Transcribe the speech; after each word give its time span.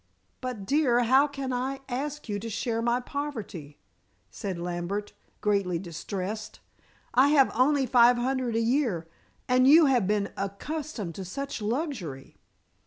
"But, 0.41 0.65
dear, 0.65 1.03
how 1.03 1.27
can 1.27 1.53
I 1.53 1.81
ask 1.87 2.27
you 2.27 2.39
to 2.39 2.49
share 2.49 2.81
my 2.81 2.99
poverty?" 2.99 3.77
said 4.31 4.57
Lambert, 4.57 5.13
greatly 5.41 5.77
distressed. 5.77 6.59
"I 7.13 7.27
have 7.27 7.51
only 7.53 7.85
five 7.85 8.17
hundred 8.17 8.55
a 8.55 8.59
year, 8.61 9.07
and 9.47 9.67
you 9.67 9.85
have 9.85 10.07
been 10.07 10.33
accustomed 10.35 11.13
to 11.13 11.23
such 11.23 11.61
luxury." 11.61 12.35